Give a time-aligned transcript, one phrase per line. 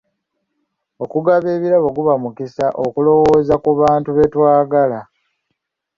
[1.03, 4.99] Okugaba ebirabo guba mukisa okulowooza ku bantu betwagala.